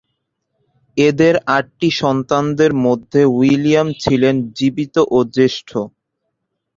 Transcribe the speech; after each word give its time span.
এদের 0.97 1.35
আটটি 1.57 1.89
সন্তানদের 2.01 2.71
মধ্যে 2.85 3.21
উইলিয়াম 3.35 3.87
ছিলেন 4.03 4.35
জীবিত 4.57 4.95
ও 5.09 5.17
জ্যেষ্ঠ। 5.35 5.69